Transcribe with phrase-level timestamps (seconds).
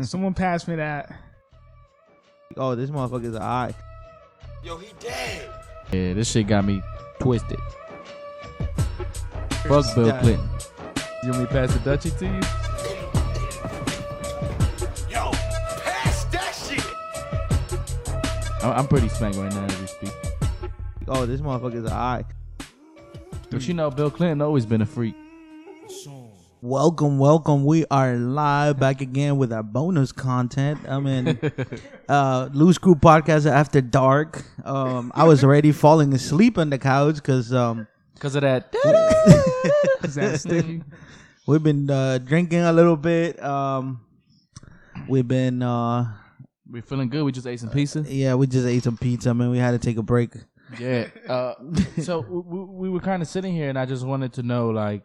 [0.00, 1.12] Someone passed me that.
[2.56, 3.74] Oh, this motherfucker's an eye.
[4.64, 5.48] Yo, he dead.
[5.92, 6.82] Yeah, this shit got me
[7.20, 7.58] twisted.
[9.68, 10.20] Fuck Bill Yeah.
[10.20, 10.48] Clinton.
[11.22, 12.40] You want me to pass the Dutchie to you?
[15.08, 15.30] Yo,
[15.82, 16.84] pass that shit.
[18.64, 20.12] I'm, I'm pretty smacked right now as we speak.
[21.08, 22.24] Oh, this motherfucker's an eye.
[23.50, 25.14] But you know, Bill Clinton always been a freak.
[26.64, 27.64] Welcome, welcome.
[27.64, 30.78] We are live back again with our bonus content.
[30.86, 31.36] I'm in
[32.08, 34.44] uh Loose Crew Podcast After Dark.
[34.64, 37.88] Um I was already falling asleep on the couch because um
[38.20, 38.72] Cause of that.
[40.04, 40.84] Is that sticky?
[41.48, 43.42] we've been uh drinking a little bit.
[43.42, 44.02] Um
[45.08, 46.12] we've been uh
[46.70, 47.24] we feeling good.
[47.24, 48.04] We just ate some pizza.
[48.06, 49.50] yeah, we just ate some pizza, man.
[49.50, 50.30] We had to take a break.
[50.78, 51.08] Yeah.
[51.28, 51.54] Uh,
[52.00, 55.04] so we, we were kind of sitting here, and I just wanted to know, like,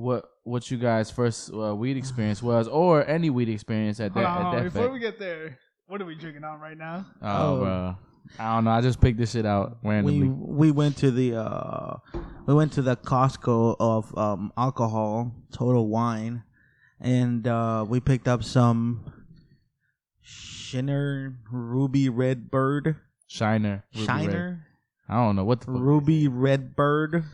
[0.00, 4.24] what what you guys' first uh, weed experience was, or any weed experience at Hold
[4.24, 4.92] that on, at that Before fact.
[4.94, 7.06] we get there, what are we drinking on right now?
[7.22, 7.58] Oh, Oh.
[7.60, 7.96] bro.
[8.38, 8.70] I don't know.
[8.70, 10.28] I just picked this shit out we randomly.
[10.28, 10.28] we
[10.68, 11.96] we went to the uh
[12.46, 16.42] we went to the Costco of um alcohol, Total Wine,
[17.00, 19.04] and uh we picked up some
[20.22, 22.96] Shiner Ruby Red Bird.
[23.26, 23.84] Shiner.
[23.94, 24.06] Ruby Red.
[24.06, 24.66] Shiner
[25.08, 25.66] I don't know what the.
[25.66, 25.76] Fuck.
[25.80, 27.24] Ruby Red Bird.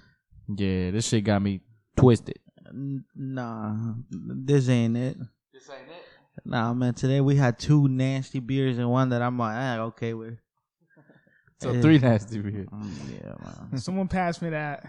[0.49, 1.61] Yeah, this shit got me
[1.97, 2.39] twisted.
[2.71, 5.17] N- Nah, this ain't it.
[5.53, 6.05] This ain't it.
[6.45, 6.95] Nah, man.
[6.95, 10.39] Today we had two nasty beers and one that I'm like, ah, okay with.
[11.61, 11.81] So Eh.
[11.81, 12.69] three nasty beers.
[12.69, 12.91] Mm,
[13.25, 13.35] yeah,
[13.71, 13.79] man.
[13.81, 14.85] Someone passed me that.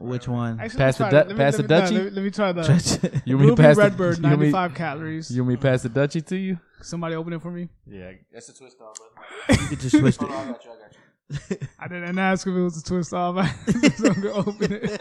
[0.00, 0.58] Which one?
[0.60, 1.28] Actually, Pass let the me try du- it.
[1.28, 1.92] Let me- pass let the me- no, Dutchie?
[1.94, 4.22] Let me, let me try the You want me to Ruby pass the- Redbird, you
[4.24, 5.30] want me- 95 calories.
[5.30, 6.58] You want me to pass the Dutchie to you?
[6.82, 7.68] Somebody open it for me.
[7.86, 8.96] Yeah, that's a twist off,
[9.46, 9.62] brother.
[9.62, 10.30] you could just twist it.
[10.30, 10.70] I got you.
[10.70, 11.68] I got you.
[11.78, 13.36] I didn't ask if it was a twist off.
[13.36, 15.00] I just gonna open it.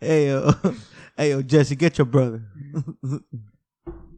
[0.00, 0.52] Hey yo,
[1.16, 2.42] hey yo, Jesse, get your brother.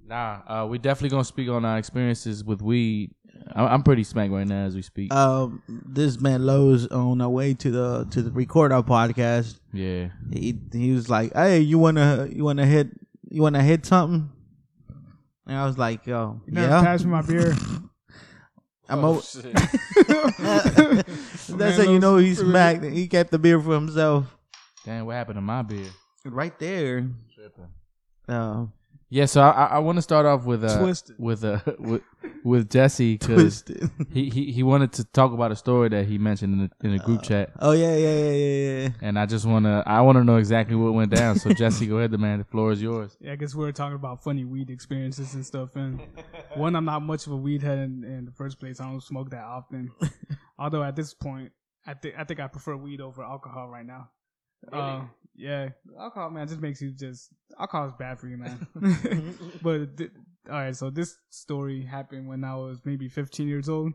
[0.06, 3.10] Nah, uh, we definitely gonna speak on our experiences with weed.
[3.54, 5.12] I- I'm pretty smacked right now as we speak.
[5.12, 9.60] um, this man Lowe's on our way to the to the record our podcast.
[9.70, 12.88] yeah, He he was like, "Hey, you wanna you wanna hit
[13.28, 14.30] you wanna hit something?"
[15.46, 17.54] And I was like, "Yo, You never yeah." passed me my beer.
[18.88, 19.52] I'm Oh, o- shit.
[19.52, 22.82] That's Man, how you know he's he smacked.
[22.84, 24.37] He kept the beer for himself.
[24.88, 25.84] Damn, what happened to my beer?
[26.24, 27.10] Right there.
[28.26, 28.64] Uh,
[29.10, 31.16] Yeah, so I, I, I want to start off with uh, Twisted.
[31.18, 32.00] with uh, with
[32.42, 33.90] with Jesse because twisted.
[34.10, 36.94] he, he he wanted to talk about a story that he mentioned in the, in
[36.94, 38.88] a group chat, Oh yeah, yeah, yeah, yeah, yeah.
[39.02, 41.38] and I just wanna I wanna know exactly what went down.
[41.38, 42.38] So Jesse, go ahead, the man.
[42.38, 43.14] The floor is yours.
[43.20, 45.76] Yeah, I guess we were talking about funny weed experiences and stuff.
[45.76, 46.00] And
[46.54, 48.80] one, I'm not much of a weed head in, in the first place.
[48.80, 49.90] I don't smoke that often.
[50.58, 51.52] Although at this point,
[51.86, 54.08] I think I think I prefer weed over alcohol right now.
[54.72, 55.02] Uh,
[55.36, 58.66] yeah, alcohol, man, just makes you just alcohol is bad for you, man.
[59.62, 60.10] but th-
[60.48, 63.92] all right, so this story happened when I was maybe 15 years old.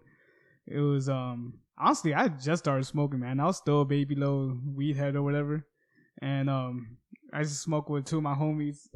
[0.66, 3.40] It was um honestly, I just started smoking, man.
[3.40, 5.66] I was still a baby low weed head or whatever,
[6.22, 6.98] and um
[7.34, 8.88] I just smoked with two of my homies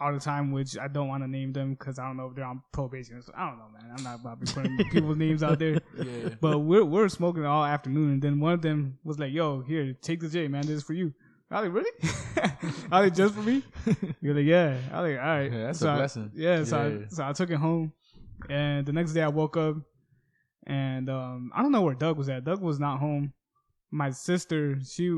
[0.00, 2.34] all the time, which I don't want to name them because I don't know if
[2.36, 3.20] they're on probation.
[3.22, 3.94] So I don't know, man.
[3.96, 5.80] I'm not about to be putting people's names out there.
[5.96, 6.30] Yeah.
[6.40, 9.94] But we're we're smoking all afternoon, and then one of them was like, "Yo, here,
[10.00, 10.62] take the J, man.
[10.62, 11.12] This is for you."
[11.50, 12.52] I was like, "Really?"
[12.92, 13.62] I was like, "Just for me?"
[14.20, 16.30] You're like, "Yeah." I was like, "All right." Yeah, that's a so I- blessing.
[16.34, 17.04] yeah, so Yeah.
[17.04, 17.92] I, so I took it home,
[18.50, 19.76] and the next day I woke up,
[20.66, 22.44] and um, I don't know where Doug was at.
[22.44, 23.32] Doug was not home.
[23.90, 25.10] My sister, she,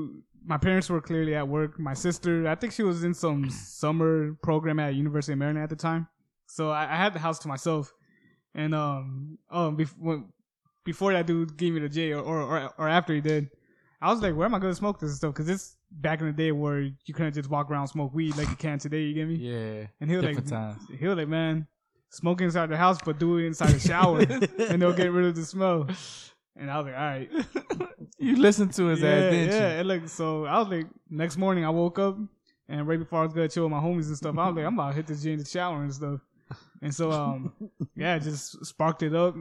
[0.45, 1.79] my parents were clearly at work.
[1.79, 5.71] My sister, I think she was in some summer program at University of Maryland at
[5.71, 6.09] the time.
[6.47, 7.93] So I, I had the house to myself,
[8.55, 10.25] and um, um, before
[10.85, 13.49] before that dude gave me the J, or or or, or after he did,
[14.03, 15.33] I was like, where am I gonna smoke this stuff?
[15.35, 18.37] Because it's back in the day where you couldn't just walk around and smoke weed
[18.37, 19.03] like you can today.
[19.03, 19.37] You get me?
[19.37, 19.87] Yeah.
[20.01, 20.83] And he was like, times.
[20.99, 21.67] he was like, man,
[22.11, 24.21] smoke inside the house, but do it inside the shower,
[24.69, 25.89] and they'll get rid of the smell.
[26.61, 27.31] And I was like, all right,
[28.19, 29.73] You listened to his yeah, ass, didn't yeah.
[29.75, 29.79] you?
[29.81, 32.19] And like, so I was like, next morning I woke up,
[32.69, 34.67] and right before I was gonna chill with my homies and stuff, I was like,
[34.67, 36.21] I'm about to hit this gym in the shower and stuff.
[36.83, 37.53] And so, um,
[37.97, 39.35] yeah, just sparked it up.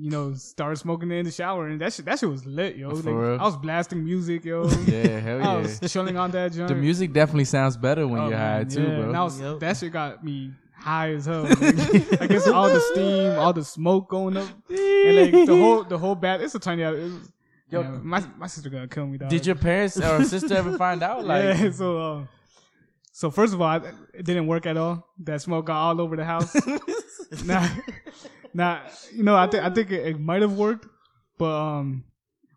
[0.00, 2.76] You know, started smoking it in the shower, and that shit, that shit was lit,
[2.76, 2.90] yo.
[2.90, 3.38] For Like, real?
[3.38, 4.64] I was blasting music, yo.
[4.86, 5.50] Yeah, hell yeah.
[5.52, 6.68] I was chilling on that joint.
[6.68, 8.96] The music definitely sounds better when Oh, you're high man, too, yeah.
[8.96, 9.08] bro.
[9.08, 9.60] And I was, Yep.
[9.60, 11.42] that shit got me high as hell.
[11.60, 15.84] Like, I guess all the steam, all the smoke going up, and like the whole
[15.84, 16.40] the whole bath.
[16.40, 16.82] It's a tiny.
[16.82, 17.32] It was,
[17.70, 17.82] Yo.
[17.82, 19.18] yeah, my my sister gonna kill me.
[19.18, 19.28] Dog.
[19.30, 21.24] Did your parents or sister ever find out?
[21.24, 21.70] Like, yeah.
[21.70, 22.24] So uh,
[23.12, 25.06] so first of all, I- it didn't work at all.
[25.24, 26.54] That smoke got all over the house.
[27.44, 27.68] now,
[28.54, 28.82] now
[29.12, 30.86] you know I think I think it, it might have worked,
[31.36, 32.04] but um,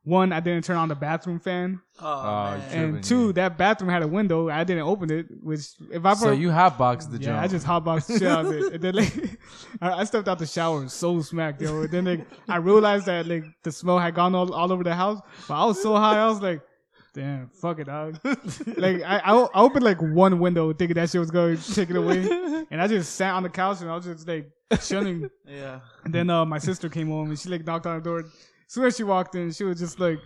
[0.03, 2.59] one, I didn't turn on the bathroom fan, Oh, man.
[2.59, 2.83] man.
[2.95, 3.31] and two, yeah.
[3.33, 4.49] that bathroom had a window.
[4.49, 5.61] I didn't open it, which
[5.91, 7.39] if I So put- you hotboxed the yeah, jump.
[7.41, 8.73] I just hotboxed the shit out of it.
[8.73, 9.13] And then like,
[9.81, 11.81] I, I stepped out the shower so smacked, yo.
[11.81, 14.95] And then like, I realized that like the smell had gone all, all over the
[14.95, 15.19] house.
[15.47, 16.61] But I was so high, I was like,
[17.13, 18.17] damn, fuck it, dog.
[18.77, 21.91] like I, I, I opened like one window thinking that shit was going to take
[21.91, 22.27] it away.
[22.71, 24.49] And I just sat on the couch and I was just like
[24.81, 25.29] chilling.
[25.47, 25.81] Yeah.
[26.05, 28.23] And then uh, my sister came home and she like knocked on the door.
[28.71, 30.17] Soon as she walked in, she was just like,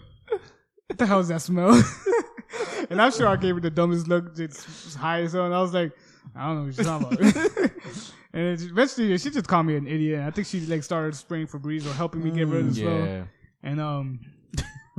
[0.86, 1.74] "What the hell is that smell?"
[2.92, 5.45] and I'm sure I gave her the dumbest look, just high as hell.
[5.45, 5.92] And I was like,
[6.36, 7.71] "I don't know what you're talking about."
[8.33, 10.21] and eventually, she just called me an idiot.
[10.21, 13.27] I think she like started spraying Febreze or helping me get rid of the smell.
[13.63, 14.19] And um,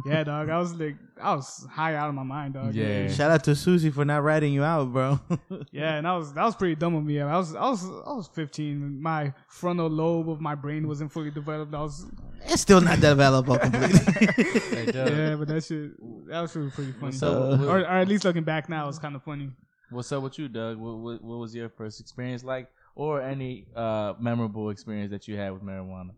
[0.04, 2.74] yeah, dog, I was like, I was high out of my mind, dog.
[2.74, 3.08] Yeah.
[3.08, 5.18] Shout out to Susie for not ratting you out, bro.
[5.72, 7.20] Yeah, and that was that was pretty dumb of me.
[7.20, 9.00] I was I was I was 15.
[9.00, 11.74] My frontal lobe of my brain wasn't fully developed.
[11.74, 12.06] I was
[12.44, 14.60] it's still not developable completely.
[14.76, 15.92] Hey, yeah, but that shit
[16.28, 17.12] that was really pretty funny.
[17.12, 19.50] So, or, or at least looking back now, it's kind of funny.
[19.90, 20.78] What's up with you, Doug?
[20.78, 25.36] What, what, what was your first experience like, or any uh, memorable experience that you
[25.36, 26.10] had with marijuana?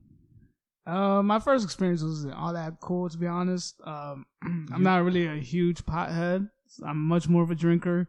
[0.88, 3.78] Uh, my first experience wasn't all that cool, to be honest.
[3.84, 4.24] Um,
[4.72, 6.48] I'm not really a huge pothead.
[6.84, 8.08] I'm much more of a drinker.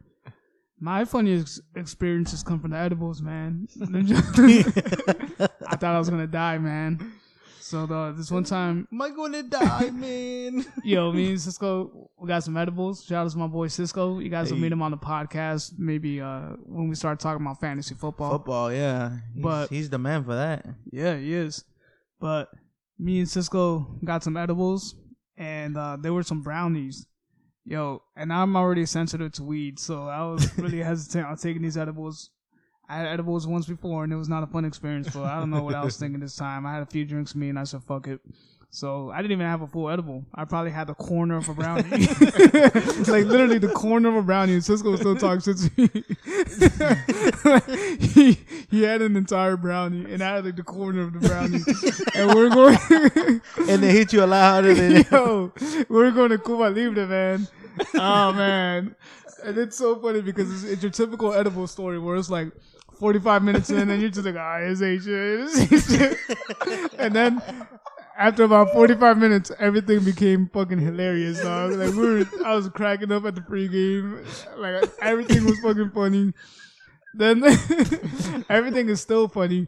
[0.80, 3.68] My funniest experiences come from the edibles, man.
[3.82, 7.12] I thought I was gonna die, man.
[7.60, 10.66] So the, this one time, Am I gonna die, man?
[10.84, 13.04] yo, me and Cisco, we got some edibles.
[13.04, 14.20] Shout out to my boy Cisco.
[14.20, 17.60] You guys will meet him on the podcast, maybe uh when we start talking about
[17.60, 18.32] fantasy football.
[18.32, 19.18] Football, yeah.
[19.34, 20.66] He's, But- he's the man for that.
[20.92, 21.66] Yeah, he is.
[22.22, 22.50] But
[23.00, 24.96] me and Cisco got some edibles,
[25.38, 27.08] and uh, there were some brownies.
[27.64, 31.78] Yo, and I'm already sensitive to weed, so I was really hesitant on taking these
[31.78, 32.32] edibles.
[32.90, 35.10] I had edibles once before, and it was not a fun experience.
[35.14, 36.66] But I don't know what I was thinking this time.
[36.66, 38.20] I had a few drinks me, and I said, "Fuck it."
[38.72, 40.26] So I didn't even have a full edible.
[40.34, 44.54] I probably had the corner of a brownie, like literally the corner of a brownie.
[44.54, 45.90] And Cisco was still talking shit to me.
[48.08, 48.38] he
[48.70, 51.62] he had an entire brownie, and I had like the corner of the brownie,
[52.14, 53.42] and we're going.
[53.68, 55.52] And they hit you a lot harder than Yo,
[55.90, 57.48] we're going to Cuba Libre, man.
[57.96, 58.96] Oh man,
[59.44, 62.52] and it's so funny because it's, it's your typical edible story where it's like
[63.00, 66.18] 45 minutes in, and you're just like, ah, shit, this ain't shit.
[67.00, 67.42] and then
[68.20, 71.44] after about 45 minutes, everything became fucking hilarious.
[71.44, 74.24] Like we were, I was cracking up at the pregame,
[74.58, 76.34] like everything was fucking funny.
[77.14, 77.44] Then
[78.50, 79.68] everything is still funny.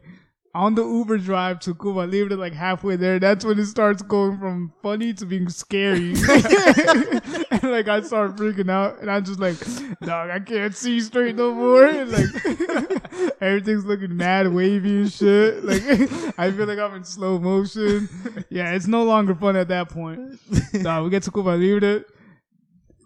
[0.54, 4.38] On the Uber drive to Cuba it like halfway there, that's when it starts going
[4.38, 6.10] from funny to being scary.
[7.50, 9.56] and like I start freaking out, and I'm just like,
[10.00, 11.86] dog, I can't see straight no more.
[11.86, 15.64] And, like everything's looking mad wavy and shit.
[15.64, 15.82] Like
[16.38, 18.10] I feel like I'm in slow motion.
[18.50, 20.38] Yeah, it's no longer fun at that point.
[20.82, 22.04] Dog, we get to Cuba Libre.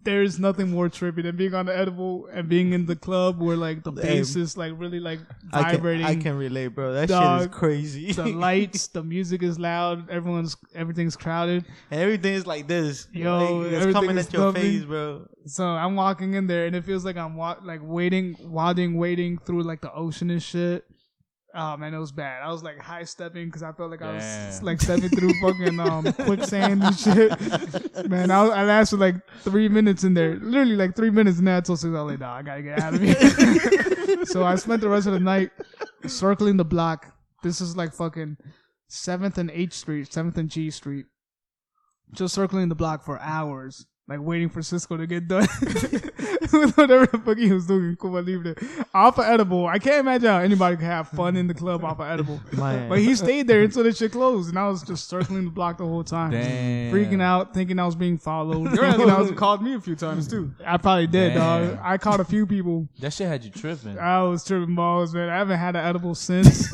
[0.07, 3.57] There's nothing more trippy than being on the edible and being in the club where
[3.57, 5.19] like the Hey, bass is like really like
[5.53, 6.95] I can, vibrating I can relate, bro.
[6.95, 8.13] That shit is crazy.
[8.13, 11.65] the lights, the music is loud, everyone's everything's crowded.
[11.91, 13.09] Everything is like this.
[13.13, 14.63] Yo, like, it's coming at your bumping.
[14.63, 15.29] face, bro.
[15.47, 19.39] So I'm walking in there and it feels like I'm wa- like waiting, wading, waiting
[19.39, 20.85] through like the ocean and shit.
[21.59, 22.43] Oh man, it was bad.
[22.43, 25.81] I was like high stepping because I felt like I was like stepping through fucking
[25.81, 27.31] um quicksand and shit.
[28.11, 31.39] Man, I, was- I lasted like three minutes in there, literally like three minutes.
[31.39, 34.25] And then I told Sis, I was like, nah, I gotta get out of here.
[34.27, 35.51] so I spent the rest of the night
[36.07, 37.15] circling the block.
[37.43, 38.37] This is like fucking
[38.89, 41.07] Seventh and H Street, Seventh and G Street.
[42.13, 47.07] Just circling the block for hours, like waiting for Cisco to get done with whatever
[47.07, 48.55] the fuck he was doing in Cuba Libre.
[48.95, 51.99] Off of edible, I can't imagine how anybody could have fun in the club off
[51.99, 52.41] of edible.
[52.53, 52.89] Man.
[52.89, 55.79] But he stayed there until the shit closed, and I was just circling the block
[55.79, 56.95] the whole time, Damn.
[56.95, 58.73] freaking out, thinking I was being followed.
[58.75, 60.53] Your thinking I was called me a few times too.
[60.65, 61.71] I probably did, Damn.
[61.71, 61.79] dog.
[61.83, 62.89] I caught a few people.
[63.01, 63.99] That shit had you tripping.
[63.99, 65.29] I was tripping balls, man.
[65.29, 66.73] I haven't had an edible since.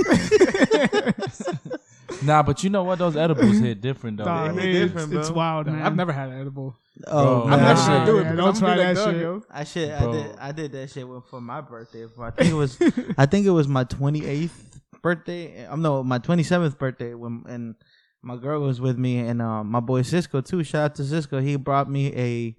[2.23, 2.99] Nah, but you know what?
[2.99, 4.25] Those edibles hit different though.
[4.25, 5.83] Dog, They it's, different, it's wild, man.
[5.83, 6.77] I've never had an edible.
[7.07, 7.59] Oh, Bro, man.
[7.59, 8.25] I'm not gonna Do it.
[8.25, 9.21] Yeah, don't try gonna like that shit.
[9.21, 9.43] yo.
[9.51, 9.93] I shit.
[9.93, 10.37] I did.
[10.39, 12.07] I did that shit for my birthday.
[12.19, 12.79] I think it was.
[13.19, 15.67] I think it was my twenty eighth birthday.
[15.69, 17.75] I'm no, my twenty seventh birthday when and
[18.23, 20.63] my girl was with me and uh, my boy Cisco too.
[20.63, 21.41] Shout out to Cisco.
[21.41, 22.57] He brought me a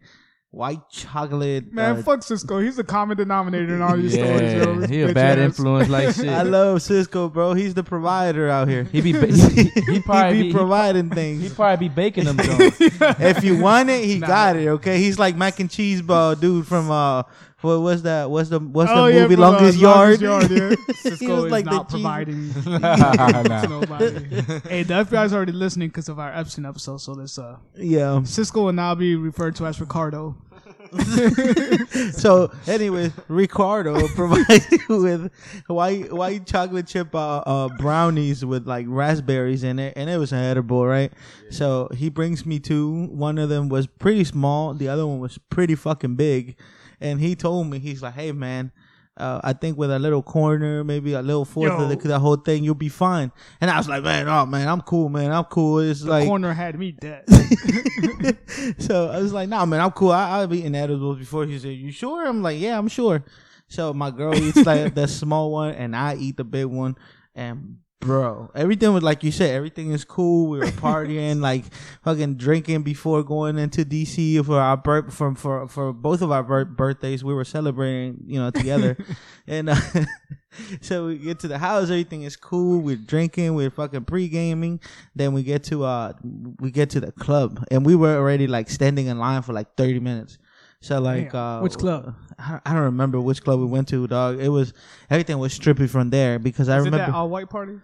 [0.54, 1.74] white chocolate.
[1.74, 2.60] Man, uh, fuck Cisco.
[2.60, 4.88] He's the common denominator in all these stories, Yeah, yo.
[4.88, 5.46] he a Bitch bad ass.
[5.46, 6.30] influence like shit.
[6.30, 7.54] I love Cisco, bro.
[7.56, 8.84] He's the provider out here.
[8.84, 11.42] He be ba- he, he probably he be, be providing he, things.
[11.44, 12.78] he probably be baking them joints.
[12.80, 14.68] if you want it, he got it.
[14.68, 17.24] Okay, he's like mac and cheese ball dude from uh
[17.64, 18.30] what was that?
[18.30, 20.50] What's the what's Oh, the yeah, movie from, uh, Longest Longest Yard?
[20.52, 20.94] Yard, yeah.
[20.96, 24.06] Cisco was is like not providing to nobody.
[24.70, 28.22] hey, the FBI's already listening because of our Epstein episode, so let's uh, Yeah.
[28.24, 30.36] Cisco will now be referred to as Ricardo.
[32.12, 35.32] so, anyways, Ricardo provides you with
[35.68, 40.32] white white chocolate chip uh, uh, brownies with like raspberries in it, and it was
[40.32, 41.12] an edible, right?
[41.50, 43.08] So he brings me two.
[43.08, 44.74] One of them was pretty small.
[44.74, 46.58] The other one was pretty fucking big,
[47.02, 48.72] and he told me he's like, "Hey, man."
[49.16, 52.02] Uh, I think with a little corner, maybe a little fourth of the, Yo.
[52.02, 53.32] the whole thing, you'll be fine.
[53.62, 55.80] And I was like, man, oh man, I'm cool, man, I'm cool.
[55.80, 57.24] It's The like, corner had me dead.
[58.80, 60.12] so I was like, nah, man, I'm cool.
[60.12, 61.46] I, I've eaten edibles before.
[61.46, 62.26] He said, you sure?
[62.28, 63.24] I'm like, yeah, I'm sure.
[63.68, 66.96] So my girl eats like the small one, and I eat the big one.
[67.36, 69.52] And bro, everything was like you said.
[69.52, 70.50] Everything is cool.
[70.50, 71.66] We were partying, like
[72.04, 76.44] fucking drinking before going into DC for our birth from for for both of our
[76.44, 77.24] bir- birthdays.
[77.24, 78.98] We were celebrating, you know, together,
[79.48, 79.70] and.
[79.70, 79.76] Uh,
[80.82, 82.80] So we get to the house, everything is cool.
[82.80, 84.80] We're drinking, we're fucking pre gaming.
[85.16, 86.14] Then we get to uh
[86.60, 89.76] we get to the club and we were already like standing in line for like
[89.76, 90.38] thirty minutes.
[90.82, 91.42] So like Damn.
[91.42, 92.16] uh Which club?
[92.38, 94.40] I I don't remember which club we went to, dog.
[94.40, 94.74] It was
[95.10, 97.80] everything was strippy from there because I remember that all white party?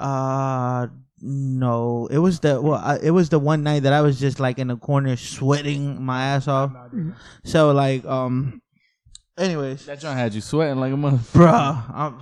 [0.00, 0.86] Uh
[1.20, 4.38] no, it was the well, I, it was the one night that I was just
[4.38, 6.72] like in the corner sweating my ass off.
[7.44, 8.62] So like um,
[9.36, 11.16] anyways, That joint had you sweating like a mother.
[11.32, 11.84] bruh.
[11.92, 12.20] I'm,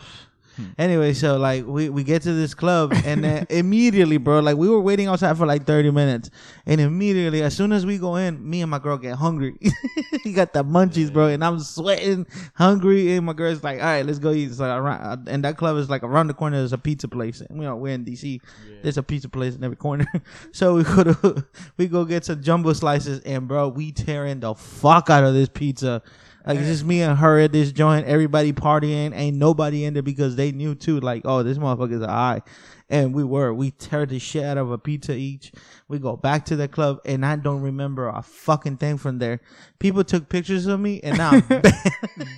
[0.56, 0.64] Hmm.
[0.78, 4.68] anyway, so like we, we get to this club and then immediately, bro, like we
[4.68, 6.30] were waiting outside for like 30 minutes.
[6.64, 9.56] And immediately, as soon as we go in, me and my girl get hungry.
[10.22, 13.14] he got the munchies, bro, and I'm sweating, hungry.
[13.14, 14.52] And my girl's like, all right, let's go eat.
[14.54, 17.40] So around, uh, and that club is like around the corner, there's a pizza place.
[17.40, 18.40] And, you know, we're in DC.
[18.82, 20.06] There's a pizza place in every corner.
[20.52, 21.46] so we go to,
[21.76, 25.48] we go get some jumbo slices and bro, we tearing the fuck out of this
[25.48, 26.02] pizza.
[26.46, 30.02] Like it's just me and her at this joint, everybody partying, ain't nobody in there
[30.02, 32.42] because they knew too, like, oh, this motherfucker's a high.
[32.88, 33.52] And we were.
[33.52, 35.50] We tear the shit out of a pizza each.
[35.88, 39.40] We go back to the club and I don't remember a fucking thing from there.
[39.80, 41.74] People took pictures of me and now I'm bet,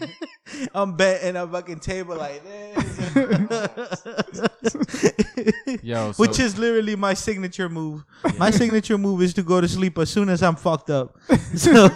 [0.75, 4.03] I'm bet in a fucking table like this.
[5.83, 8.05] Yo, so, Which is literally my signature move.
[8.39, 11.19] My signature move is to go to sleep as soon as I'm fucked up.
[11.57, 11.89] So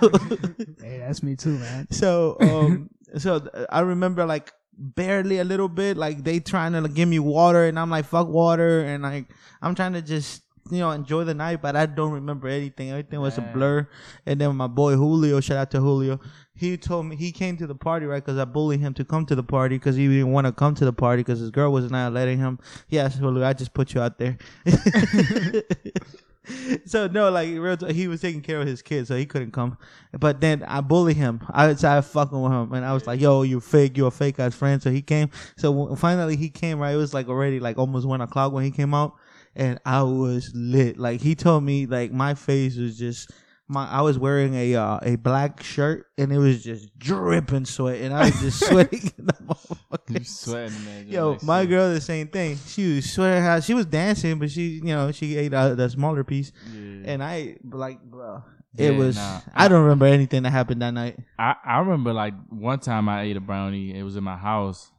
[0.80, 1.86] Hey, that's me too, man.
[1.90, 6.80] so um so th- I remember like barely a little bit like they trying to
[6.80, 9.26] like, give me water and I'm like fuck water and like
[9.60, 12.90] I'm trying to just you know enjoy the night but I don't remember anything.
[12.90, 13.88] Everything was a blur.
[14.26, 16.20] And then my boy Julio shout out to Julio
[16.54, 19.26] he told me he came to the party right because I bullied him to come
[19.26, 21.72] to the party because he didn't want to come to the party because his girl
[21.72, 22.58] was not letting him.
[22.88, 24.38] Yes Julio I just put you out there
[26.86, 27.48] so no, like
[27.92, 29.78] he was taking care of his kids, so he couldn't come.
[30.18, 31.40] But then I bully him.
[31.50, 34.40] I started fucking with him, and I was like, "Yo, you fake, you a fake
[34.40, 35.30] ass friend." So he came.
[35.56, 36.80] So finally he came.
[36.80, 39.14] Right, it was like already like almost one o'clock when he came out,
[39.54, 40.98] and I was lit.
[40.98, 43.30] Like he told me, like my face was just.
[43.68, 48.02] My, I was wearing a uh, a black shirt and it was just dripping sweat
[48.02, 49.10] and I was just sweating.
[49.18, 50.18] in the motherfucker.
[50.18, 51.08] you sweating, man.
[51.08, 52.58] Yo, Like, my girl, the same thing.
[52.66, 55.88] She was sweating how she was dancing, but she, you know, she ate uh, the
[55.88, 57.12] smaller piece, Yeah.
[57.12, 58.42] and I like, bro,
[58.76, 59.16] it Yeah, was.
[59.16, 59.40] nah.
[59.54, 61.18] I don't remember anything that happened that night.
[61.38, 63.96] I, I remember like one time I ate a brownie.
[63.96, 64.90] It was in my house,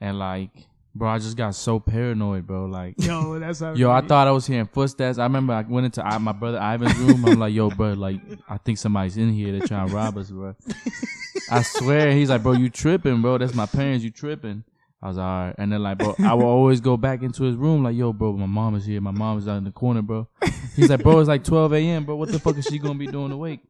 [0.00, 0.50] and like,
[0.94, 2.66] bro, I just got so paranoid, bro.
[2.66, 5.18] Like, Yo, that's how yo, I thought I was hearing footsteps.
[5.18, 7.24] I remember I went into I, my brother Ivan's room.
[7.24, 9.52] I'm like, yo, bro, like, I think somebody's in here.
[9.52, 10.54] They're trying to rob us, bro.
[11.50, 13.38] I swear, he's like, bro, you tripping, bro.
[13.38, 14.04] That's my parents.
[14.04, 14.64] You tripping.
[15.02, 15.54] I was like, all right.
[15.58, 18.34] And then like, bro, I will always go back into his room like, yo, bro,
[18.34, 19.00] my mom is here.
[19.00, 20.28] My mom is out in the corner, bro.
[20.76, 22.16] He's like, bro, it's like 12 a.m., bro.
[22.16, 23.60] What the fuck is she gonna be doing awake?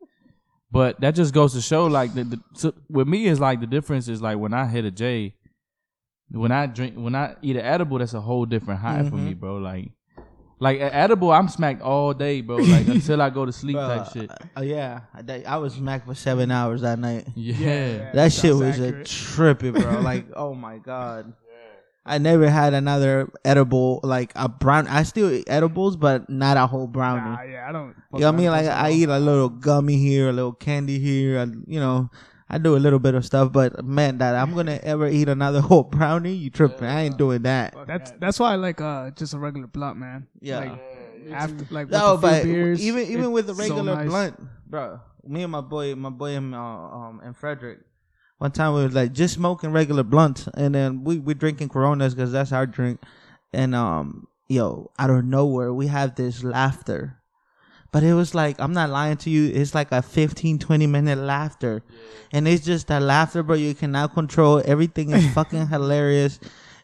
[0.73, 3.67] But that just goes to show, like, the, the so with me is like the
[3.67, 5.35] difference is like when I hit a J,
[6.31, 9.35] when I drink, when I eat an edible, that's a whole different high for me,
[9.35, 9.57] bro.
[9.57, 9.91] Like,
[10.59, 12.57] like an edible, I'm smacked all day, bro.
[12.57, 14.31] Like until I go to sleep, type shit.
[14.57, 17.27] uh, yeah, I, I was smacked for seven hours that night.
[17.35, 20.01] Yeah, That shit was Sounds a trippy, bro.
[20.03, 21.33] like, oh my god.
[22.05, 24.89] I never had another edible like a brown.
[24.89, 27.31] I still eat edibles, but not a whole brownie.
[27.31, 27.95] Nah, yeah, I don't.
[28.15, 28.51] You know what I mean?
[28.51, 32.11] Like I eat a little gummy here, a little candy here, and you know,
[32.53, 33.53] I do a little bit of stuff.
[33.53, 36.87] But man, that I'm gonna ever eat another whole brownie, you tripping?
[36.89, 37.75] I ain't doing that.
[37.87, 40.27] That's that's why I like uh just a regular blunt, man.
[40.41, 40.59] Yeah.
[40.59, 43.95] Like, after like with No, a but beers, even even with the it's so regular
[43.95, 44.09] nice.
[44.09, 45.01] blunt, bro.
[45.25, 47.81] Me and my boy, my boy, and, uh, um, and Frederick.
[48.39, 52.15] One time we was like just smoking regular blunts, and then we we drinking Coronas
[52.15, 53.01] because that's our drink.
[53.53, 57.20] And um, yo, out of nowhere, we have this laughter.
[57.93, 59.51] But it was like I'm not lying to you.
[59.53, 61.83] It's like a 15, 20 minute laughter,
[62.33, 63.57] and it's just that laughter, bro.
[63.57, 64.63] You cannot control.
[64.65, 66.39] Everything is fucking hilarious.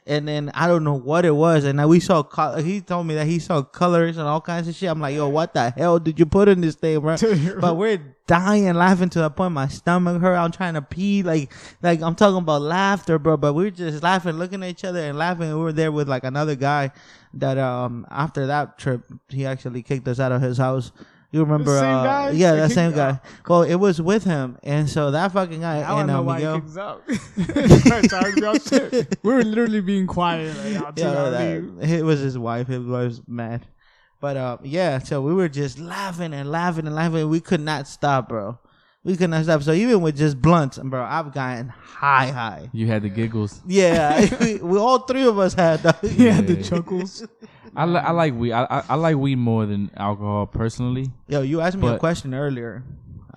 [0.08, 2.22] And then I don't know what it was, and then we saw.
[2.22, 4.88] co- He told me that he saw colors and all kinds of shit.
[4.88, 7.16] I'm like, yo, what the hell did you put in this thing, bro?
[7.60, 7.98] but we're
[8.28, 10.36] dying laughing to the point my stomach hurt.
[10.36, 13.36] I'm trying to pee, like, like I'm talking about laughter, bro.
[13.36, 15.48] But we're just laughing, looking at each other and laughing.
[15.48, 16.92] We were there with like another guy
[17.34, 20.92] that um after that trip he actually kicked us out of his house.
[21.36, 21.78] You remember?
[21.78, 22.30] same uh, guy?
[22.30, 23.08] Yeah, That that same you guy.
[23.10, 23.24] out?
[23.48, 26.26] Well, it was with him, and so that fucking guy I don't and know um,
[26.26, 26.54] why Miguel.
[26.54, 27.02] he kicks out.
[28.06, 29.18] Trying to be all shit.
[29.22, 30.56] We were literally being quiet.
[30.56, 32.68] Like, I'll Yeah, yeah, that, it was his wife.
[32.68, 33.66] His wife was mad.
[34.20, 37.28] But uh, yeah, so we were just laughing and laughing and laughing.
[37.28, 38.58] We could not stop, bro.
[39.04, 39.62] We could not stop.
[39.62, 42.70] So even with just blunts, bro, I've gotten high, high.
[42.72, 43.60] You had the giggles.
[43.66, 46.02] Yeah, we, we all three of us had that.
[46.16, 47.24] yeah, the chuckles.
[47.76, 48.52] I, li- I like weed.
[48.52, 51.10] I, I I like weed more than alcohol personally.
[51.28, 52.82] Yo, you asked me a But- question earlier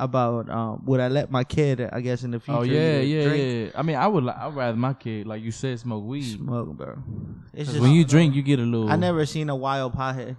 [0.02, 2.60] about um, would I let my kid, I guess, in the future.
[2.60, 3.80] Oh yeah, yeah, drink, yeah.
[3.80, 4.24] I mean, I would.
[4.24, 6.38] li- I'd rather my kid, like you said, smoke weed.
[6.38, 6.96] Smoke, bro.
[7.54, 8.90] It's 'Cause just when you drink, you get a little.
[8.90, 10.38] I never seen a wild pothead.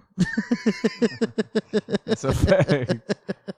[2.05, 2.93] It's a fact.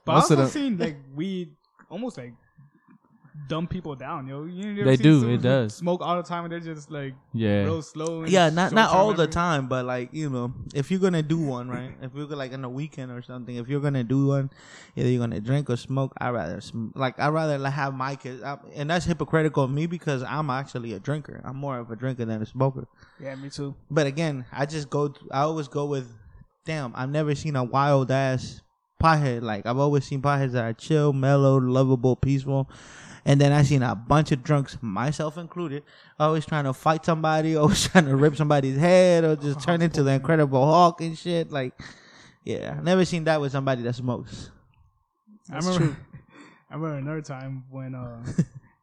[0.04, 1.52] But Most I of also them- seen like weed
[1.90, 2.34] almost like
[3.46, 4.44] dumb people down, yo.
[4.44, 5.74] You never They seen do, it does.
[5.74, 7.64] Smoke all the time and they're just like Yeah.
[7.64, 8.22] real slow.
[8.22, 11.22] And Yeah, not not short-term all the time, but like you know, if you're gonna
[11.22, 11.92] do one, right?
[12.02, 14.50] If you're like on a weekend or something, if you're gonna do one,
[14.96, 16.12] either you're gonna drink or smoke.
[16.18, 19.70] I rather sm- like I rather like, have my kids, I, and that's hypocritical of
[19.70, 21.40] me because I'm actually a drinker.
[21.44, 22.86] I'm more of a drinker than a smoker.
[23.20, 23.74] Yeah, me too.
[23.90, 25.14] But again, I just go.
[25.30, 26.10] I always go with,
[26.64, 26.92] damn.
[26.94, 28.60] I've never seen a wild ass
[29.04, 29.42] pothead.
[29.42, 32.68] Like I've always seen potheads that are chill, mellow, lovable, peaceful.
[33.26, 35.82] And then I seen a bunch of drunks, myself included,
[36.20, 40.02] always trying to fight somebody, always trying to rip somebody's head, or just turn into
[40.02, 41.50] the Incredible Hulk and shit.
[41.50, 41.72] Like,
[42.44, 44.50] yeah, I've never seen that with somebody that smokes.
[45.50, 45.96] I remember.
[46.70, 48.22] I remember another time when uh,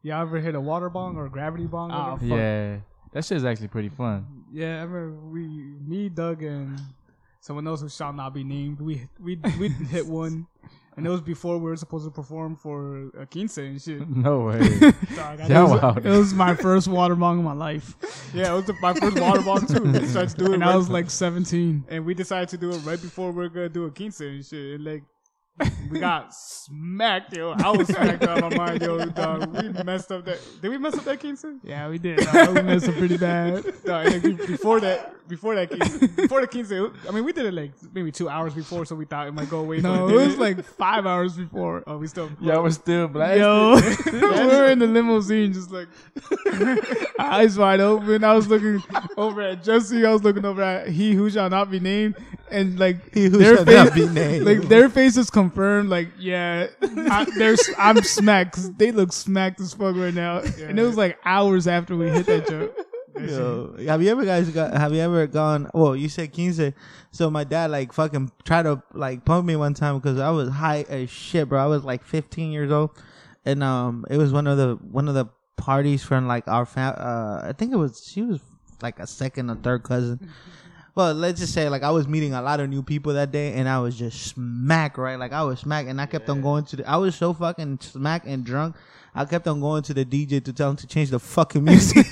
[0.01, 1.92] you ever hit a water bong or a gravity bong?
[1.92, 2.18] Oh.
[2.24, 2.78] Yeah,
[3.12, 4.25] that shit's actually pretty fun.
[4.51, 5.48] Yeah, I remember we,
[5.86, 6.80] me, Doug, and
[7.41, 8.79] someone else who shall not be named.
[8.79, 10.48] We we we hit one,
[10.95, 14.07] and it was before we were supposed to perform for uh, a quince and shit.
[14.15, 14.60] No way.
[15.15, 17.95] Dog, Yeah, it, was, it was my first water bong in my life.
[18.33, 19.83] Yeah, it was the, my first water bong too.
[19.83, 22.70] We decided to do it, and I was like 17, and we decided to do
[22.72, 24.75] it right before we are gonna do a quince and shit.
[24.75, 25.03] And like.
[25.92, 27.51] We got smacked, yo.
[27.51, 29.03] I was smacked out of my mind, yo.
[29.05, 29.53] Dog.
[29.61, 30.40] We messed up that.
[30.61, 31.59] Did we mess up that Kingston?
[31.64, 32.20] Yeah, we did.
[32.20, 32.55] Dog.
[32.55, 33.64] We messed up pretty bad.
[33.85, 37.46] Dog, like, before that, before that, quince, before the quince, it- I mean, we did
[37.46, 39.81] it like maybe two hours before, so we thought it might go away.
[39.81, 41.83] No, it was like five hours before.
[41.85, 42.29] Oh, we still.
[42.40, 43.37] Y'all was still black.
[43.37, 43.75] Yo,
[44.14, 45.90] we were in the limousine, just like
[47.20, 48.24] eyes wide open.
[48.24, 48.81] I was looking
[49.18, 50.05] over at Jesse.
[50.05, 52.16] I was looking over at he who shall not be named,
[52.50, 54.46] and like He who their shall face, not be named.
[54.46, 55.90] like their faces confirmed.
[55.90, 58.56] Like, yeah, I, there's I'm smacked.
[58.56, 62.10] 'cause they look smacked as fuck right now, and it was like hours after we
[62.10, 62.75] hit that joke.
[63.20, 64.74] Yo, have you ever guys got?
[64.74, 65.70] Have you ever gone?
[65.74, 66.60] Well, you said quince.
[67.12, 70.50] So my dad like fucking tried to like pump me one time because I was
[70.50, 71.62] high as shit, bro.
[71.62, 72.92] I was like 15 years old,
[73.46, 75.25] and um, it was one of the one of the
[75.58, 76.96] parties from like our fam.
[76.98, 78.40] Uh, I think it was she was
[78.82, 80.30] like a second or third cousin.
[80.94, 83.54] Well, let's just say like I was meeting a lot of new people that day,
[83.54, 85.16] and I was just smack right.
[85.16, 86.90] Like I was smack, and I kept on going to the.
[86.90, 88.75] I was so fucking smack and drunk.
[89.16, 92.12] I kept on going to the DJ to tell him to change the fucking music.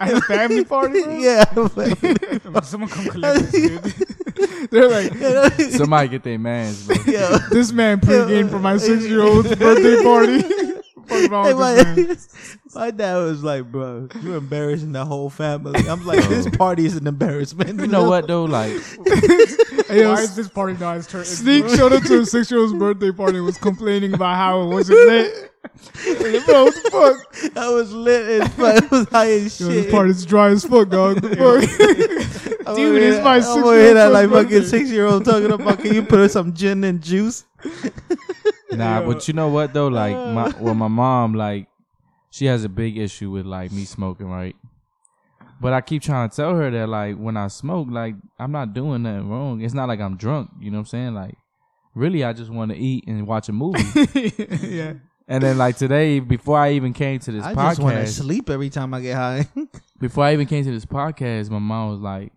[0.00, 1.16] At a family party, bro?
[1.18, 1.44] yeah.
[2.62, 4.70] Someone come collect this shit.
[4.70, 6.96] They're like, Somebody get their mans, bro.
[7.06, 7.38] Yo.
[7.50, 10.42] this man pregame for my six year old's birthday party.
[11.06, 12.58] Fuck wrong with my, this man?
[12.74, 15.80] my dad was like, bro, you're embarrassing the whole family.
[15.88, 17.80] I'm like, this party is an embarrassment.
[17.80, 18.44] You know what though?
[18.44, 18.72] Like,
[19.88, 21.24] Hey, yo, Why is this party not his turn?
[21.24, 24.62] Sneak showed up to a six year old's birthday party and was complaining about how
[24.62, 25.52] it wasn't lit.
[25.62, 27.56] Like, bro, what the fuck?
[27.56, 28.82] I was lit as fuck.
[28.82, 29.84] It was high as Yo, shit.
[29.84, 31.20] this party's dry as fuck, dog.
[31.20, 32.76] The fuck?
[32.76, 35.24] Dude, over it's my I'm six-year-old over here that son's like fucking six year old
[35.24, 37.44] talking about can you put some gin and juice?
[38.76, 39.12] Nah, Yo.
[39.12, 39.88] but you know what though?
[39.88, 40.52] Like, my uh.
[40.60, 41.68] well, my mom like,
[42.30, 44.56] she has a big issue with like me smoking, right?
[45.60, 48.74] But I keep trying to tell her that like when I smoke, like I'm not
[48.74, 49.62] doing nothing wrong.
[49.62, 50.50] It's not like I'm drunk.
[50.60, 51.14] You know what I'm saying?
[51.14, 51.34] Like,
[51.94, 53.82] really, I just want to eat and watch a movie.
[54.66, 54.94] yeah.
[55.26, 58.20] and then like today, before I even came to this I just want to podcast,
[58.20, 59.48] sleep every time I get high.
[60.00, 62.32] before I even came to this podcast, my mom was like,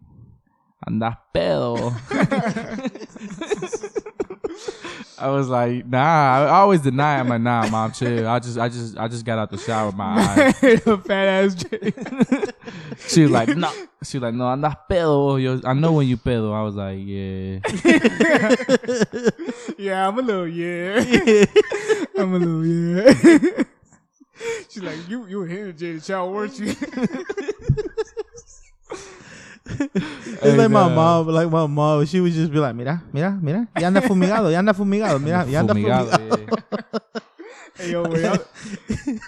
[0.88, 1.94] "Anda pedo."
[5.20, 6.00] I was like, nah.
[6.46, 7.20] I always deny.
[7.20, 8.28] I'm like, nah, mom, chill.
[8.28, 9.88] I just, I just, I just got out the shower.
[9.88, 10.16] with My
[10.64, 10.80] eyes.
[11.06, 11.94] fat ass Jay.
[13.08, 13.72] She was like, no.
[14.04, 15.42] She was like, no, I'm not pedo.
[15.42, 16.54] Yo, I know when you pedo.
[16.54, 17.60] I was like, yeah.
[19.78, 21.46] Yeah, I'm a little yeah.
[22.18, 23.64] I'm a little yeah.
[24.70, 26.74] She's like, you you were here, Jay Chow, weren't you?
[30.42, 33.68] It's like my mom, like my mom, she would just be like, mira, mira, mira,
[33.80, 36.62] ya anda fumigado, ya anda fumigado, mira, ya anda Fumigado, fumigado.
[36.72, 37.20] yeah.
[37.78, 38.40] hey yo, were y'all,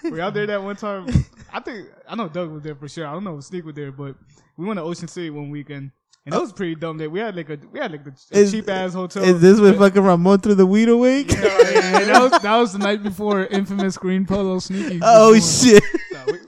[0.09, 1.05] were y'all there that one time?
[1.53, 3.05] I think I know Doug was there for sure.
[3.05, 4.15] I don't know if Sneak was there, but
[4.57, 5.91] we went to Ocean City one weekend.
[6.23, 6.97] And that was pretty dumb.
[6.99, 9.23] That we had like a we had like a, cheap ass hotel.
[9.23, 11.31] Is this with fucking Ramon through the weed awake?
[11.41, 14.99] Yeah, yeah, and that was that was the night before infamous green polo sneaky.
[15.01, 15.81] Oh was going.
[15.81, 15.83] shit!
[16.13, 16.39] No, we,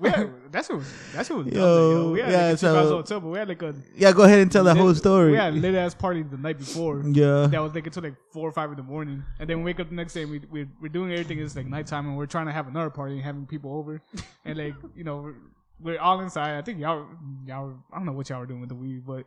[0.00, 1.56] we had, that shit was that shit was dumb.
[1.56, 3.74] Yo, Yo, we had yeah, like a so- ass hotel, but we had like a
[3.96, 5.32] Yeah, go ahead and tell the whole story.
[5.32, 7.02] We had a lit ass party the night before.
[7.04, 7.46] Yeah.
[7.46, 9.80] That was like until like four or five in the morning, and then we wake
[9.80, 10.22] up the next day.
[10.22, 11.38] and We we we're doing everything.
[11.40, 14.00] It's like nighttime, and we're trying to have another party and having people over,
[14.44, 15.18] and like you know.
[15.18, 15.34] We're,
[15.78, 16.56] we're all inside.
[16.56, 17.06] I think y'all,
[17.44, 17.74] y'all.
[17.92, 19.26] I don't know what y'all were doing with the weed, but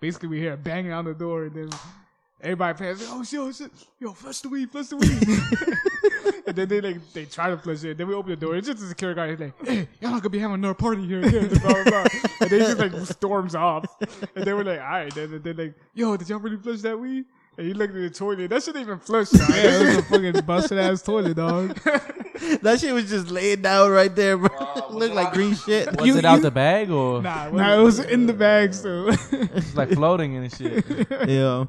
[0.00, 1.68] basically we hear a banging on the door, and then
[2.40, 3.06] everybody passes.
[3.10, 3.38] Oh shit!
[3.38, 3.70] Oh shit!
[3.98, 4.70] Yo, flush the weed!
[4.70, 5.10] Flush the weed!
[6.46, 7.98] and then they like they try to flush it.
[7.98, 8.56] Then we open the door.
[8.56, 9.30] It's just a security guy.
[9.30, 12.04] He's like, "Hey, y'all not gonna be having another party here again." Blah, blah, blah.
[12.40, 13.84] And then he just like storms off.
[14.34, 16.98] And they were like, "All right." Then then like, "Yo, did y'all really flush that
[16.98, 17.24] weed?"
[17.58, 18.48] And he looked at the toilet.
[18.50, 19.32] That shit even flushed.
[19.32, 19.48] Dog.
[19.50, 21.78] Yeah, it was a fucking busted ass toilet, dog.
[22.62, 24.48] That shit was just laying down right there, bro.
[24.90, 25.94] Looked like green shit.
[26.00, 29.08] Was You- it out you- the bag or Nah, it was in the bag so
[29.32, 30.86] it's like floating and shit?
[31.28, 31.66] Yeah,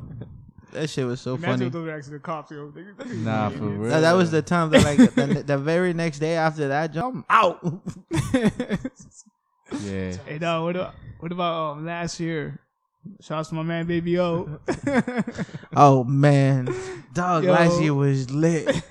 [0.72, 1.66] that shit was so Imagine funny.
[1.68, 2.52] if those were actually the cops.
[2.52, 2.72] Yo.
[2.72, 3.90] They- they- Nah, for real.
[3.90, 7.26] That, that was the time that like the, the very next day after that jump
[7.30, 7.60] out.
[9.84, 10.18] Yeah.
[10.26, 12.60] Hey, dog, what about, what about um, last year?
[13.22, 14.60] Shout out to my man, Baby O.
[15.76, 16.68] Oh man,
[17.14, 17.46] dog!
[17.46, 17.52] Yo.
[17.54, 18.84] Last year was lit.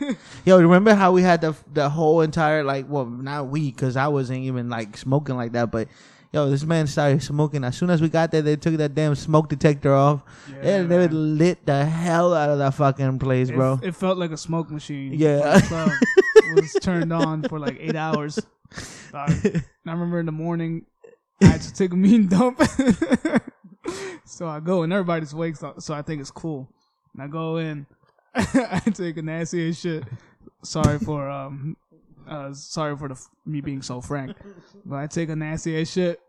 [0.47, 4.09] Yo, remember how we had the the whole entire like well not we because I
[4.09, 5.87] wasn't even like smoking like that, but
[6.33, 8.43] yo, this man started smoking as soon as we got there.
[8.43, 10.23] They took that damn smoke detector off,
[10.61, 11.39] and they man.
[11.39, 13.79] lit the hell out of that fucking place, It- bro.
[13.83, 15.15] It, felt like a smoke machine.
[15.15, 15.61] Yeah.
[15.63, 15.91] Club
[16.55, 18.39] was turned on for like eight hours.
[19.15, 20.87] I remember in the morning,
[21.43, 22.61] I had to take a mean dump.
[24.25, 26.69] so I go and everybody's awake, so, so I think it's cool.
[27.15, 27.87] And I go in,
[28.35, 30.05] I take a nasty as shit.
[30.63, 31.77] Sorry for um,
[32.31, 34.37] uh, sorry for the f- me being so frank,
[34.87, 36.21] but I take a nasty ass shit.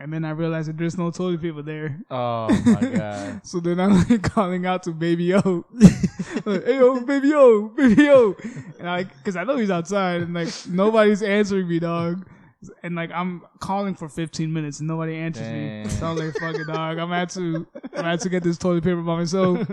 [0.00, 1.98] And then I realize that there's no toilet paper there.
[2.08, 3.40] Oh my god.
[3.44, 5.64] So then I'm like calling out to Baby O,
[6.44, 8.36] like, "Hey yo, Baby O, Baby O,"
[8.78, 12.28] and I, cause I know he's outside, and like nobody's answering me, dog.
[12.84, 15.82] And like I'm calling for 15 minutes and nobody answers Damn.
[15.84, 15.88] me.
[15.88, 16.98] So I'm like, "Fuck it, dog.
[16.98, 19.58] I'm at to, I'm at to get this toilet paper by myself."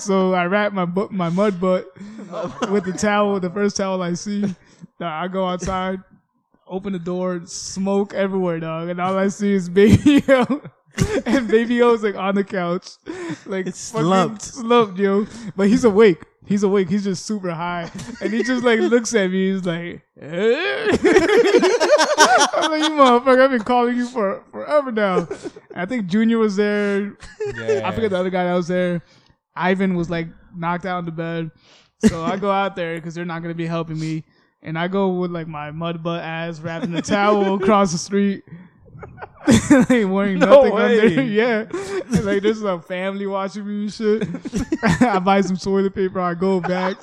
[0.00, 1.92] so I wrap my butt, my mud butt
[2.70, 4.42] with the towel, the first towel I see.
[4.42, 4.54] Dog,
[5.00, 6.00] I go outside,
[6.66, 10.62] open the door, smoke everywhere, dog, and all I see is Baby O.
[11.26, 12.88] and Baby O's like on the couch,
[13.46, 14.42] like It's fucking slumped.
[14.42, 15.26] slumped, yo.
[15.56, 16.22] But he's awake.
[16.46, 16.90] He's awake.
[16.90, 19.50] He's just super high, and he just like looks at me.
[19.52, 20.98] He's like, eh?
[22.56, 23.40] I'm like, you motherfucker!
[23.42, 25.18] I've been calling you for forever now.
[25.20, 25.28] And
[25.74, 27.16] I think Junior was there.
[27.56, 27.82] Yeah.
[27.88, 29.02] I forget the other guy that was there.
[29.56, 31.50] Ivan was like knocked out in the bed.
[32.08, 34.24] So I go out there because they're not gonna be helping me,
[34.62, 37.98] and I go with like my mud butt ass wrapped in a towel across the
[37.98, 38.44] street.
[39.70, 41.00] like wearing No nothing way.
[41.00, 41.66] under, yeah.
[41.70, 44.26] And, like there's a family watching me and shit.
[45.02, 46.18] I buy some toilet paper.
[46.20, 46.96] I go back.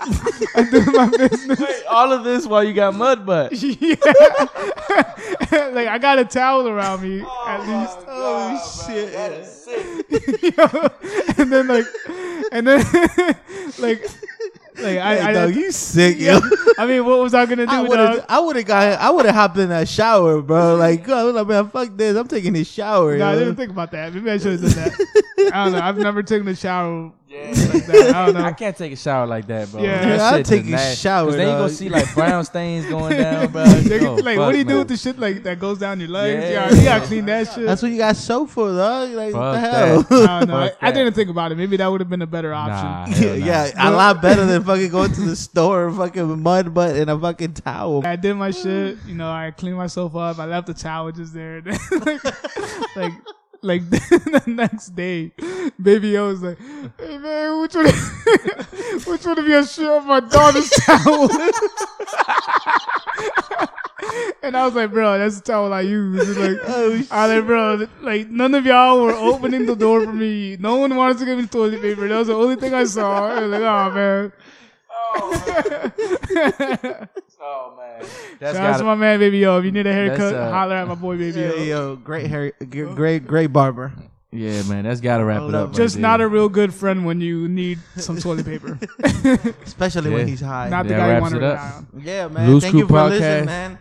[0.56, 1.60] I do my business.
[1.60, 3.52] Wait, all of this while you got mud butt.
[3.54, 3.96] yeah.
[5.72, 7.98] like I got a towel around me oh at least.
[8.08, 9.14] Oh shit!
[10.58, 10.66] Yo,
[11.38, 11.86] and then like,
[12.52, 12.84] and then
[13.80, 14.04] like,
[14.84, 16.40] like I, Hey, I, dog, you sick, yo.
[16.78, 17.72] I mean, what was I gonna do?
[17.74, 18.26] I would have, dog?
[18.30, 20.76] I would have got, I would have hopped in that shower, bro.
[20.82, 22.18] Like, I was like, man, fuck this.
[22.18, 23.18] I'm taking this shower.
[23.18, 24.14] No, I didn't think about that.
[24.14, 25.52] Maybe I should have done that.
[25.54, 25.80] I don't know.
[25.82, 28.16] I've never taken a shower like that.
[28.16, 28.42] I don't know.
[28.44, 29.82] I can't take a shower like that, bro.
[29.82, 30.02] Yeah.
[30.02, 31.02] That Yeah, I'll take is a nasty.
[31.02, 31.60] shower, 'Cause then you dog.
[31.62, 33.64] gonna see like brown stains going down, bro.
[33.64, 36.00] Like, Oh, like, fuck, what do you do with the shit like that goes down
[36.00, 36.44] your legs?
[36.44, 36.70] Yeah.
[36.70, 37.66] Yeah, you gotta clean that shit.
[37.66, 39.10] That's what you got soap for, dog.
[39.12, 40.02] Like, what the Fuck hell?
[40.04, 40.30] that.
[40.30, 40.58] I don't know.
[40.58, 41.56] I, I didn't think about it.
[41.56, 43.22] Maybe that would have been a better option.
[43.22, 43.46] Nah, yeah, nah.
[43.46, 47.10] yeah, a lot better than fucking going to the store, and fucking mud butt and
[47.10, 48.06] a fucking towel.
[48.06, 48.98] I did my shit.
[49.08, 50.38] You know, I cleaned myself up.
[50.40, 51.62] I left the towel just there.
[51.62, 52.24] like,
[52.96, 53.14] like,
[53.62, 55.32] like the next day,
[55.82, 56.58] Baby O was like,
[57.00, 57.86] "Hey man, which one,
[59.06, 61.30] which one of your shit on my daughter's towel?"
[64.44, 66.28] and I was like, bro, that's the towel I use.
[66.28, 70.04] It's like, Oh, I was like, bro, like none of y'all were opening the door
[70.04, 70.58] for me.
[70.58, 72.08] No one wanted to give me toilet paper.
[72.08, 73.30] That was the only thing I saw.
[73.30, 74.32] I was like, oh man.
[75.14, 75.32] Oh
[76.34, 77.10] man,
[78.40, 79.58] that's Shout out to my man, baby yo.
[79.60, 81.48] If you need a haircut, uh, holler at my boy, baby yo.
[81.58, 83.92] Hey, yo, great hair, great, great barber.
[84.32, 84.84] yeah, man.
[84.84, 85.70] That's got to wrap it up.
[85.70, 85.76] up.
[85.76, 88.80] Just right not a real good friend when you need some toilet paper.
[89.64, 90.16] Especially Yeah.
[90.18, 90.70] when he's high.
[90.70, 91.58] Not the That guy you wraps want to it up.
[91.58, 91.88] rely on.
[92.04, 92.50] yeah, man.
[92.50, 93.10] Loose Thank you Crew for Podcast.
[93.20, 93.80] listening, man.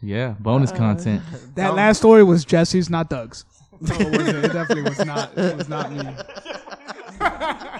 [0.00, 1.22] yeah bonus content.
[1.54, 3.44] That last story was Jesse's, not Doug's.
[3.80, 4.44] No, it wasn't.
[4.44, 5.36] It definitely was not.
[5.36, 6.02] It was not me.